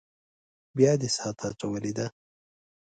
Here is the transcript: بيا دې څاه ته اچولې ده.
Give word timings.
بيا 0.77 0.91
دې 1.01 1.09
څاه 1.15 1.31
ته 1.37 1.45
اچولې 1.51 1.91
ده. 1.97 2.07